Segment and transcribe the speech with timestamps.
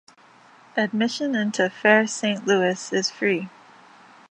[0.75, 3.49] Admission into Fair Saint Louis is free.